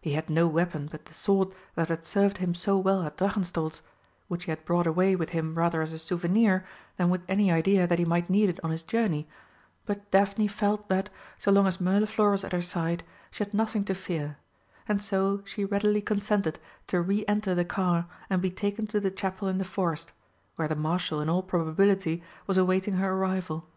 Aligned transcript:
He 0.00 0.14
had 0.14 0.30
no 0.30 0.48
weapon 0.48 0.88
but 0.90 1.04
the 1.04 1.12
sword 1.12 1.48
that 1.74 1.88
had 1.90 2.06
served 2.06 2.38
him 2.38 2.54
so 2.54 2.78
well 2.78 3.02
at 3.02 3.18
Drachenstolz, 3.18 3.82
which 4.26 4.44
he 4.44 4.50
had 4.50 4.64
brought 4.64 4.86
away 4.86 5.14
with 5.14 5.28
him 5.36 5.56
rather 5.56 5.82
as 5.82 5.92
a 5.92 5.98
souvenir 5.98 6.64
than 6.96 7.10
with 7.10 7.20
any 7.28 7.52
idea 7.52 7.86
that 7.86 7.98
he 7.98 8.06
might 8.06 8.30
need 8.30 8.48
it 8.48 8.58
on 8.64 8.70
his 8.70 8.82
journey, 8.82 9.28
but 9.84 10.10
Daphne 10.10 10.48
felt 10.48 10.88
that, 10.88 11.10
so 11.36 11.50
long 11.50 11.66
as 11.66 11.82
Mirliflor 11.82 12.30
was 12.30 12.44
at 12.44 12.52
her 12.54 12.62
side, 12.62 13.04
she 13.30 13.44
had 13.44 13.52
nothing 13.52 13.84
to 13.84 13.94
fear, 13.94 14.38
and 14.88 15.02
so 15.02 15.42
she 15.44 15.66
readily 15.66 16.00
consented 16.00 16.58
to 16.86 17.02
re 17.02 17.22
enter 17.28 17.54
the 17.54 17.62
car 17.66 18.06
and 18.30 18.40
be 18.40 18.50
taken 18.50 18.86
to 18.86 19.00
the 19.00 19.10
Chapel 19.10 19.48
in 19.48 19.58
the 19.58 19.66
forest, 19.66 20.12
where 20.56 20.66
the 20.66 20.74
Marshal 20.74 21.20
in 21.20 21.28
all 21.28 21.42
probability 21.42 22.22
was 22.46 22.56
awaiting 22.56 22.94
her 22.94 23.12
arrival. 23.12 23.68